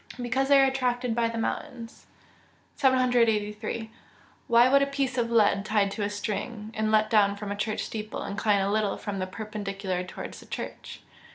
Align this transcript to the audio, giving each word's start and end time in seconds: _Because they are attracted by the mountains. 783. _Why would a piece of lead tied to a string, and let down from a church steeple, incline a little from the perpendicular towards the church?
_Because 0.23 0.47
they 0.47 0.59
are 0.59 0.65
attracted 0.65 1.13
by 1.13 1.27
the 1.29 1.37
mountains. 1.37 2.07
783. 2.77 3.91
_Why 4.49 4.71
would 4.71 4.81
a 4.81 4.87
piece 4.87 5.15
of 5.15 5.29
lead 5.29 5.63
tied 5.63 5.91
to 5.91 6.01
a 6.01 6.09
string, 6.09 6.71
and 6.73 6.91
let 6.91 7.07
down 7.11 7.35
from 7.35 7.51
a 7.51 7.55
church 7.55 7.83
steeple, 7.85 8.23
incline 8.23 8.61
a 8.61 8.71
little 8.71 8.97
from 8.97 9.19
the 9.19 9.27
perpendicular 9.27 10.03
towards 10.03 10.39
the 10.39 10.47
church? 10.47 11.01